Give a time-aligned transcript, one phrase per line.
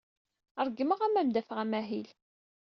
[0.65, 2.09] Ṛeggmeɣ-am ad am-d-afeɣ amahil.